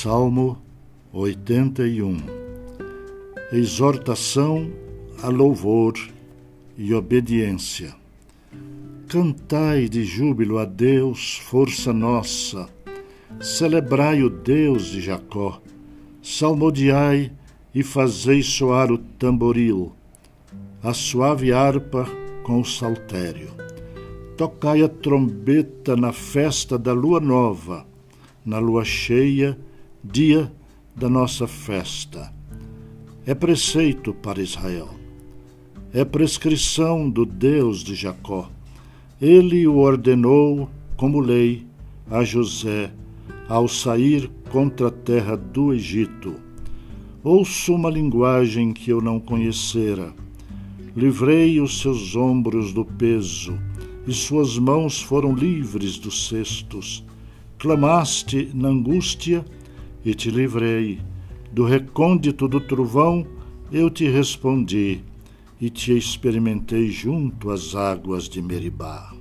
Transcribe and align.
Salmo 0.00 0.56
81 1.12 2.18
Exortação 3.52 4.70
a 5.20 5.28
louvor 5.28 5.94
e 6.76 6.94
obediência. 6.94 7.96
Cantai 9.08 9.88
de 9.88 10.04
júbilo 10.04 10.58
a 10.58 10.64
Deus, 10.64 11.38
força 11.38 11.92
nossa. 11.92 12.68
Celebrai 13.40 14.22
o 14.22 14.30
Deus 14.30 14.86
de 14.86 15.00
Jacó. 15.00 15.60
Salmodiai 16.22 17.32
e 17.74 17.82
fazei 17.82 18.40
soar 18.40 18.92
o 18.92 18.98
tamboril, 18.98 19.92
a 20.80 20.94
suave 20.94 21.52
harpa 21.52 22.06
com 22.44 22.60
o 22.60 22.64
saltério. 22.64 23.50
Tocai 24.36 24.80
a 24.80 24.88
trombeta 24.88 25.96
na 25.96 26.12
festa 26.12 26.78
da 26.78 26.92
lua 26.92 27.18
nova, 27.18 27.84
na 28.46 28.60
lua 28.60 28.84
cheia 28.84 29.58
dia 30.02 30.52
da 30.94 31.08
nossa 31.08 31.46
festa. 31.46 32.32
É 33.26 33.34
preceito 33.34 34.14
para 34.14 34.40
Israel. 34.40 34.88
É 35.92 36.04
prescrição 36.04 37.08
do 37.08 37.24
Deus 37.24 37.80
de 37.80 37.94
Jacó. 37.94 38.50
Ele 39.20 39.66
o 39.66 39.76
ordenou 39.76 40.68
como 40.96 41.20
lei 41.20 41.66
a 42.10 42.24
José 42.24 42.92
ao 43.48 43.66
sair 43.66 44.30
contra 44.50 44.88
a 44.88 44.90
terra 44.90 45.36
do 45.36 45.72
Egito. 45.72 46.36
Ouço 47.22 47.74
uma 47.74 47.90
linguagem 47.90 48.72
que 48.72 48.90
eu 48.90 49.00
não 49.00 49.18
conhecera. 49.18 50.14
Livrei 50.96 51.60
os 51.60 51.80
seus 51.80 52.14
ombros 52.14 52.72
do 52.72 52.84
peso, 52.84 53.58
e 54.06 54.12
suas 54.12 54.58
mãos 54.58 55.00
foram 55.00 55.34
livres 55.34 55.98
dos 55.98 56.28
cestos. 56.28 57.04
Clamaste 57.58 58.50
na 58.54 58.68
angústia, 58.68 59.44
e 60.08 60.14
te 60.14 60.30
livrei. 60.30 61.00
Do 61.52 61.64
recôndito 61.64 62.48
do 62.48 62.60
trovão 62.60 63.26
eu 63.70 63.90
te 63.90 64.08
respondi 64.08 65.02
e 65.60 65.68
te 65.68 65.96
experimentei 65.96 66.90
junto 66.90 67.50
às 67.50 67.74
águas 67.74 68.26
de 68.28 68.40
Meribá. 68.40 69.12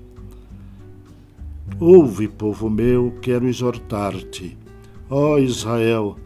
Ouve, 1.77 2.29
povo 2.29 2.69
meu, 2.69 3.13
quero 3.21 3.47
exortar-te. 3.47 4.57
Ó 5.09 5.37
Israel, 5.37 6.17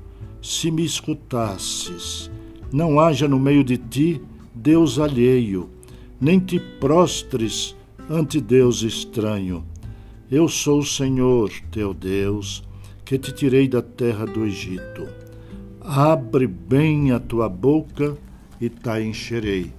se 0.42 0.70
me 0.70 0.86
escutasses, 0.86 2.30
não 2.72 3.00
haja 3.00 3.28
no 3.28 3.40
meio 3.40 3.64
de 3.64 3.78
ti 3.78 4.22
Deus 4.54 5.00
alheio, 5.00 5.70
nem 6.20 6.40
te 6.40 6.60
prostres 6.80 7.76
ante 8.08 8.40
Deus 8.40 8.84
estranho. 8.84 9.64
Eu 10.30 10.48
sou 10.48 10.80
o 10.80 10.86
Senhor, 10.86 11.50
teu 11.72 11.94
Deus, 11.94 12.64
que 13.12 13.20
te 13.20 13.34
tirei 13.34 13.68
da 13.68 13.82
terra 13.82 14.26
do 14.26 14.46
Egito. 14.46 15.06
Abre 15.82 16.48
bem 16.48 17.12
a 17.12 17.20
tua 17.20 17.50
boca 17.50 18.16
e 18.62 18.70
te 18.70 19.02
encherei. 19.02 19.74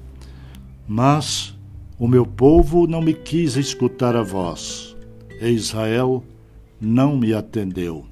Mas 0.86 1.56
o 1.98 2.06
meu 2.06 2.26
povo 2.26 2.86
não 2.86 3.00
me 3.00 3.14
quis 3.14 3.56
escutar 3.56 4.14
a 4.14 4.22
voz, 4.22 4.94
e 5.40 5.48
Israel 5.48 6.22
não 6.78 7.16
me 7.16 7.32
atendeu. 7.32 8.04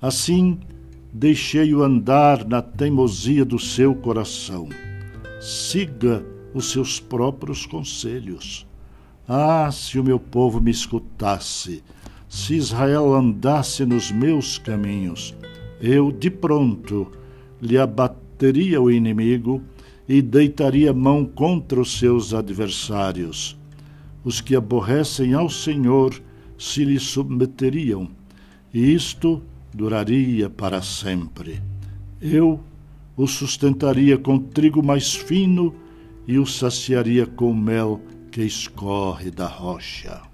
Assim, 0.00 0.58
deixei-o 1.12 1.80
andar 1.80 2.44
na 2.44 2.60
teimosia 2.60 3.44
do 3.44 3.60
seu 3.60 3.94
coração. 3.94 4.68
Siga 5.40 6.26
os 6.52 6.72
seus 6.72 6.98
próprios 6.98 7.64
conselhos. 7.64 8.66
Ah, 9.28 9.70
se 9.70 10.00
o 10.00 10.04
meu 10.04 10.18
povo 10.18 10.60
me 10.60 10.72
escutasse! 10.72 11.84
Se 12.32 12.54
Israel 12.54 13.12
andasse 13.12 13.84
nos 13.84 14.10
meus 14.10 14.56
caminhos, 14.56 15.34
eu 15.78 16.10
de 16.10 16.30
pronto 16.30 17.12
lhe 17.60 17.76
abateria 17.76 18.80
o 18.80 18.90
inimigo 18.90 19.60
e 20.08 20.22
deitaria 20.22 20.94
mão 20.94 21.26
contra 21.26 21.78
os 21.78 21.98
seus 21.98 22.32
adversários. 22.32 23.54
Os 24.24 24.40
que 24.40 24.56
aborrecem 24.56 25.34
ao 25.34 25.50
Senhor 25.50 26.18
se 26.56 26.86
lhe 26.86 26.98
submeteriam, 26.98 28.08
e 28.72 28.94
isto 28.94 29.42
duraria 29.70 30.48
para 30.48 30.80
sempre. 30.80 31.60
Eu 32.18 32.58
o 33.14 33.26
sustentaria 33.26 34.16
com 34.16 34.38
trigo 34.38 34.82
mais 34.82 35.14
fino 35.14 35.74
e 36.26 36.38
o 36.38 36.46
saciaria 36.46 37.26
com 37.26 37.52
mel 37.52 38.00
que 38.30 38.40
escorre 38.40 39.30
da 39.30 39.46
rocha. 39.46 40.31